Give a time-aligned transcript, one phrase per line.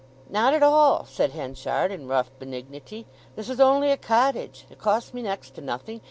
[0.31, 3.05] "Not at all," said Henchard, in rough benignity.
[3.35, 5.99] "This is only a cottage—it costs me next to nothing.